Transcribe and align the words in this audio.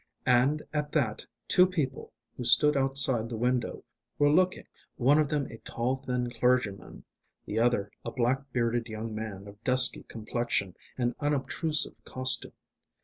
And 0.25 0.63
at 0.73 0.91
that 0.93 1.23
two 1.47 1.67
people, 1.67 2.11
who 2.35 2.43
stood 2.43 2.75
outside 2.75 3.29
the 3.29 3.37
window, 3.37 3.83
were 4.17 4.31
looking, 4.31 4.65
one 4.95 5.19
of 5.19 5.29
them 5.29 5.45
a 5.45 5.59
tall, 5.59 5.95
thin 5.97 6.31
clergyman, 6.31 7.03
the 7.45 7.59
other 7.59 7.91
a 8.03 8.09
black 8.09 8.51
bearded 8.51 8.87
young 8.87 9.13
man 9.13 9.47
of 9.47 9.63
dusky 9.63 10.01
complexion 10.01 10.75
and 10.97 11.13
unobtrusive 11.19 12.03
costume. 12.03 12.53